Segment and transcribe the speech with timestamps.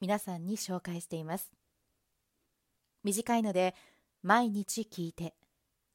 [0.00, 1.50] 皆さんに紹介しています。
[3.02, 3.74] 短いので
[4.22, 5.34] 毎日聞いて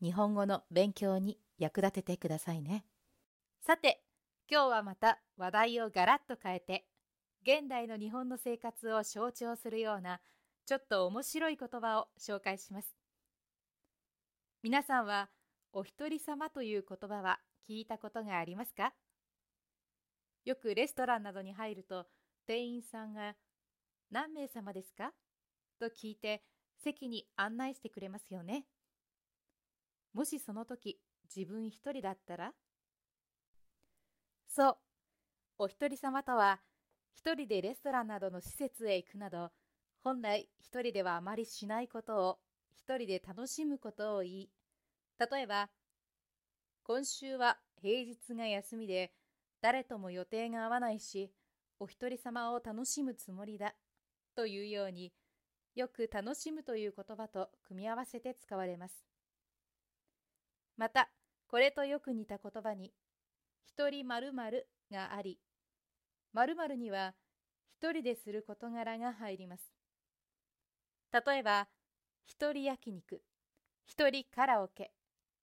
[0.02, 2.84] 日本語の勉強に役立ててくださいね。
[3.62, 4.04] さて、
[4.52, 6.86] 今日はまた話題をガラッと変えて
[7.44, 10.20] 現代の日本の生活を象徴するような
[10.66, 12.94] ちょっと面白い言葉を紹介します。
[14.62, 15.30] 皆さんは
[15.72, 18.94] お一人様という言葉は聞いたことがありますか？
[20.44, 22.06] よくレストランなどに入ると
[22.46, 23.36] 店員さんが
[24.14, 25.12] 何名様ですか？
[25.80, 26.44] と聞いて
[26.84, 28.66] 席に案内してくれますよね。
[30.14, 31.00] もしその時
[31.36, 32.54] 自分一人だったら？
[34.48, 34.78] そう、
[35.58, 36.60] お一人様とは
[37.16, 39.50] 一人でレストランなどの施設へ行くなど
[40.04, 42.38] 本来一人ではあまりしないことを
[42.76, 44.50] 一人で楽しむことを言い
[45.32, 45.70] 例えば
[46.84, 49.12] 今週は平日が休みで
[49.60, 51.32] 誰とも予定が合わないし
[51.80, 53.74] お一人様を楽しむつもりだ。
[54.36, 55.14] というように
[55.76, 59.06] よく楽しむという言葉と組み合わせて使われます。
[60.78, 61.10] また、
[61.48, 62.94] これとよく似た言葉に、
[63.66, 65.40] 一人〇〇があり、
[66.34, 67.14] 〇〇には
[67.68, 69.72] 一人でする事柄が入ります。
[71.12, 71.68] 例えば、
[72.26, 73.22] 一人焼肉、
[73.86, 74.92] 一人カラオケ、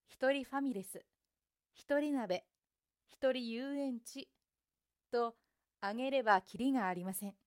[0.09, 1.05] 一人ファミレス、
[1.75, 2.45] 一人鍋、
[3.09, 4.29] 一人遊園地
[5.13, 5.35] と
[5.81, 7.40] 挙げればきりがありません。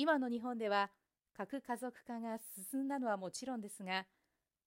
[0.00, 0.92] 今の日本では
[1.36, 2.38] 核家族化が
[2.70, 4.06] 進んだのはもちろんですが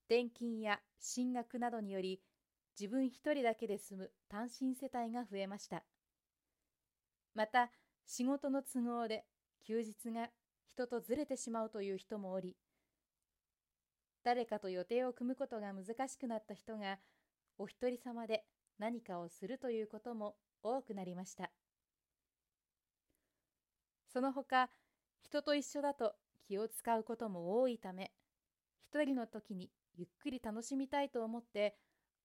[0.09, 2.19] 転勤や進学などにより
[2.77, 5.83] 自分一人だけで住む単身世帯が増えました。
[7.33, 7.71] また
[8.05, 9.23] 仕事の都合で
[9.65, 10.27] 休日が
[10.67, 12.57] 人とずれてしまうという人もおり
[14.25, 16.97] 誰かと予定を組むことが難しくなった人が
[17.57, 18.43] お一人様で
[18.79, 21.51] 何かをするということも多くなりました。
[24.11, 24.69] その他
[25.23, 26.13] 人と一緒だと
[26.47, 28.11] 気を使うことも多いため
[28.93, 31.75] 一人の時にゆっくり楽しみたいと思って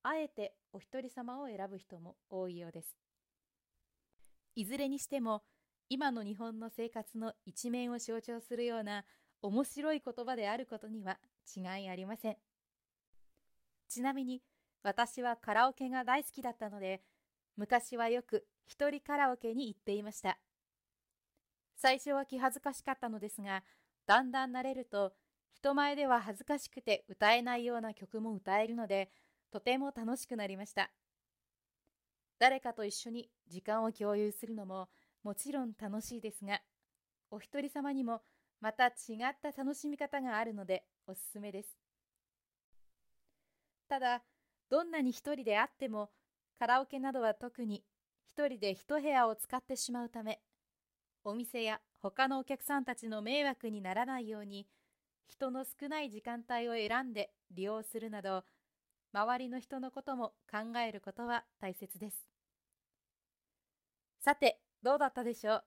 [0.02, 2.96] あえてお一人様を選ぶ人も多いようです。
[4.54, 5.42] いずれにしても
[5.88, 9.04] 今の日本の生活の一面を象徴するような
[9.42, 11.18] 面白い言葉であることには
[11.56, 12.36] 違いありません。
[13.88, 14.42] ちなみに
[14.82, 17.02] 私はカラオケが大好きだったので
[17.56, 20.38] 昔はよく一人カラオケに行っていました。
[21.76, 23.62] 最初は気恥ずかしかったのですが、
[24.06, 25.12] だんだん慣れると、
[25.52, 29.10] 人前では恥ずかしくて歌えないような曲も歌えるので、
[29.50, 30.90] とても楽しくなりました。
[32.38, 34.88] 誰かと一緒に時間を共有するのも
[35.22, 36.60] もちろん楽しいですが、
[37.30, 38.22] お一人様にも
[38.60, 38.90] また違
[39.30, 41.78] った楽しみ方があるのでおすすめです。
[43.88, 44.22] ただ、
[44.68, 46.10] どんなに一人であっても、
[46.58, 47.84] カラオケなどは特に
[48.24, 50.40] 一人で一部屋を使ってしまうため、
[51.28, 54.68] お店や他のお客さんたちの迷惑にならないように
[55.26, 58.44] 人の少ない時間帯を選んで利用するなど
[59.12, 62.16] 周りの人のことも考えることは大切です。
[64.20, 65.64] さてどうだったでしょう？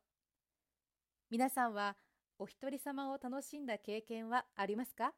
[1.30, 1.98] 皆さんは
[2.38, 5.12] お一人様を楽しんだ経験はありますか？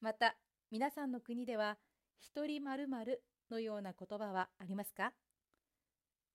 [0.00, 0.36] また
[0.70, 1.78] 皆さんの国では
[2.20, 2.86] 一人まる
[3.50, 5.12] のような言葉はありますか？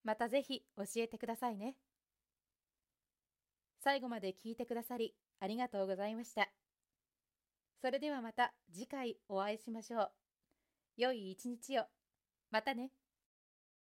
[0.03, 1.75] またぜひ教えてくださいね。
[3.83, 6.49] 最後まで聞いてくださりありがとうございました。
[7.81, 10.11] それではまた次回お会いしましょう。
[10.97, 11.85] 良い一日を。
[12.51, 12.91] またね。